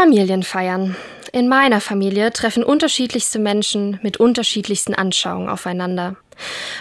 Familienfeiern. 0.00 0.94
In 1.32 1.48
meiner 1.48 1.80
Familie 1.80 2.32
treffen 2.32 2.62
unterschiedlichste 2.62 3.40
Menschen 3.40 3.98
mit 4.00 4.18
unterschiedlichsten 4.18 4.94
Anschauungen 4.94 5.48
aufeinander. 5.48 6.14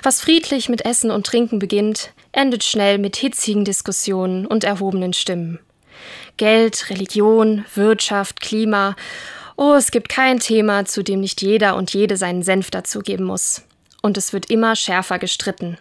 Was 0.04 0.22
friedlich 0.22 0.70
mit 0.70 0.86
Essen 0.86 1.10
und 1.10 1.26
Trinken 1.26 1.58
beginnt, 1.58 2.12
endet 2.32 2.64
schnell 2.64 3.00
mit 3.00 3.16
hitzigen 3.16 3.66
Diskussionen 3.66 4.46
und 4.46 4.64
erhobenen 4.64 5.14
Stimmen. 5.14 5.58
Geld, 6.38 6.92
Religion, 6.92 7.66
Wirtschaft, 7.74 8.40
Klima. 8.40 8.96
Oh, 9.56 9.74
es 9.74 9.90
gibt 9.90 10.10
kein 10.10 10.40
Thema, 10.40 10.86
zu 10.86 11.04
dem 11.04 11.20
nicht 11.20 11.42
jeder 11.42 11.76
und 11.76 11.92
jede 11.96 12.18
seinen 12.18 12.44
Senf 12.44 12.70
dazugeben 12.70 13.26
muss. 13.26 13.64
Und 14.04 14.16
es 14.18 14.32
wird 14.32 14.52
immer 14.52 14.76
schärfer 14.76 15.18
gestritten. 15.18 15.80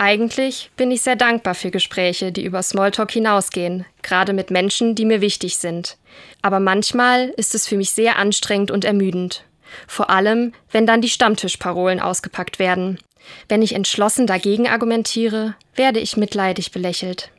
Eigentlich 0.00 0.70
bin 0.76 0.92
ich 0.92 1.02
sehr 1.02 1.16
dankbar 1.16 1.56
für 1.56 1.72
Gespräche, 1.72 2.30
die 2.30 2.44
über 2.44 2.62
Smalltalk 2.62 3.10
hinausgehen, 3.10 3.84
gerade 4.02 4.32
mit 4.32 4.52
Menschen, 4.52 4.94
die 4.94 5.04
mir 5.04 5.20
wichtig 5.20 5.56
sind. 5.56 5.96
Aber 6.40 6.60
manchmal 6.60 7.30
ist 7.30 7.54
es 7.56 7.66
für 7.66 7.76
mich 7.76 7.90
sehr 7.90 8.16
anstrengend 8.16 8.70
und 8.70 8.84
ermüdend. 8.84 9.44
Vor 9.88 10.08
allem, 10.08 10.52
wenn 10.70 10.86
dann 10.86 11.02
die 11.02 11.08
Stammtischparolen 11.08 11.98
ausgepackt 11.98 12.60
werden. 12.60 12.98
Wenn 13.48 13.60
ich 13.60 13.74
entschlossen 13.74 14.28
dagegen 14.28 14.68
argumentiere, 14.68 15.56
werde 15.74 15.98
ich 15.98 16.16
mitleidig 16.16 16.70
belächelt. 16.70 17.30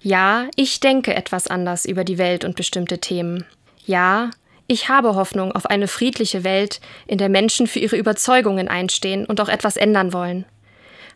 Ja, 0.00 0.48
ich 0.56 0.80
denke 0.80 1.14
etwas 1.14 1.46
anders 1.46 1.84
über 1.84 2.02
die 2.02 2.18
Welt 2.18 2.44
und 2.44 2.56
bestimmte 2.56 2.98
Themen. 2.98 3.44
Ja, 3.86 4.30
ich 4.66 4.88
habe 4.88 5.14
Hoffnung 5.14 5.52
auf 5.52 5.66
eine 5.66 5.86
friedliche 5.86 6.42
Welt, 6.42 6.80
in 7.06 7.18
der 7.18 7.28
Menschen 7.28 7.68
für 7.68 7.78
ihre 7.78 7.96
Überzeugungen 7.96 8.66
einstehen 8.66 9.24
und 9.24 9.40
auch 9.40 9.48
etwas 9.48 9.76
ändern 9.76 10.12
wollen. 10.12 10.44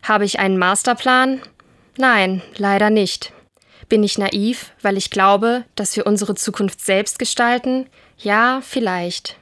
Habe 0.03 0.25
ich 0.25 0.39
einen 0.39 0.57
Masterplan? 0.57 1.41
Nein, 1.97 2.41
leider 2.57 2.89
nicht. 2.89 3.33
Bin 3.89 4.03
ich 4.03 4.17
naiv, 4.17 4.71
weil 4.81 4.97
ich 4.97 5.09
glaube, 5.09 5.63
dass 5.75 5.95
wir 5.95 6.05
unsere 6.05 6.35
Zukunft 6.35 6.81
selbst 6.83 7.19
gestalten? 7.19 7.87
Ja, 8.17 8.61
vielleicht. 8.61 9.37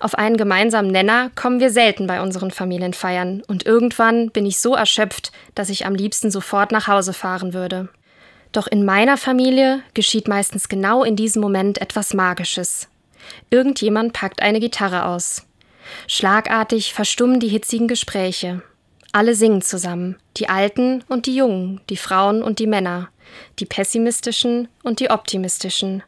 Auf 0.00 0.16
einen 0.16 0.36
gemeinsamen 0.36 0.90
Nenner 0.90 1.30
kommen 1.34 1.60
wir 1.60 1.70
selten 1.70 2.06
bei 2.06 2.20
unseren 2.20 2.50
Familienfeiern, 2.50 3.42
und 3.46 3.64
irgendwann 3.66 4.30
bin 4.30 4.44
ich 4.46 4.58
so 4.58 4.74
erschöpft, 4.74 5.32
dass 5.54 5.68
ich 5.68 5.86
am 5.86 5.94
liebsten 5.94 6.30
sofort 6.30 6.72
nach 6.72 6.88
Hause 6.88 7.12
fahren 7.12 7.54
würde. 7.54 7.88
Doch 8.52 8.66
in 8.66 8.84
meiner 8.84 9.16
Familie 9.16 9.82
geschieht 9.94 10.28
meistens 10.28 10.68
genau 10.68 11.04
in 11.04 11.16
diesem 11.16 11.42
Moment 11.42 11.80
etwas 11.80 12.14
Magisches. 12.14 12.88
Irgendjemand 13.50 14.12
packt 14.12 14.42
eine 14.42 14.60
Gitarre 14.60 15.06
aus. 15.06 15.46
Schlagartig 16.06 16.92
verstummen 16.92 17.40
die 17.40 17.48
hitzigen 17.48 17.88
Gespräche. 17.88 18.62
Alle 19.14 19.36
singen 19.36 19.62
zusammen, 19.62 20.16
die 20.36 20.48
Alten 20.48 21.04
und 21.06 21.26
die 21.26 21.36
Jungen, 21.36 21.80
die 21.88 21.96
Frauen 21.96 22.42
und 22.42 22.58
die 22.58 22.66
Männer, 22.66 23.10
die 23.60 23.64
pessimistischen 23.64 24.66
und 24.82 24.98
die 24.98 25.10
optimistischen. 25.10 26.02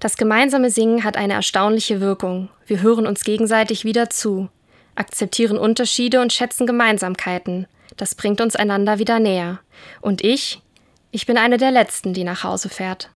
Das 0.00 0.16
gemeinsame 0.16 0.70
Singen 0.70 1.04
hat 1.04 1.18
eine 1.18 1.34
erstaunliche 1.34 2.00
Wirkung. 2.00 2.48
Wir 2.66 2.80
hören 2.80 3.06
uns 3.06 3.22
gegenseitig 3.22 3.84
wieder 3.84 4.08
zu, 4.08 4.48
akzeptieren 4.94 5.58
Unterschiede 5.58 6.22
und 6.22 6.32
schätzen 6.32 6.66
Gemeinsamkeiten. 6.66 7.66
Das 7.98 8.14
bringt 8.14 8.40
uns 8.40 8.56
einander 8.56 8.98
wieder 8.98 9.20
näher. 9.20 9.60
Und 10.00 10.24
ich, 10.24 10.62
ich 11.10 11.26
bin 11.26 11.36
eine 11.36 11.58
der 11.58 11.70
Letzten, 11.70 12.14
die 12.14 12.24
nach 12.24 12.44
Hause 12.44 12.70
fährt. 12.70 13.06